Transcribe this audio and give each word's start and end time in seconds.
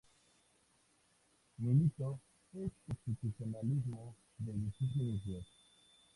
Militó 1.57 2.19
en 2.55 2.63
el 2.63 2.71
constitucionalismo 2.87 4.15
desde 4.39 4.71
sus 4.75 4.95
inicios. 4.95 5.45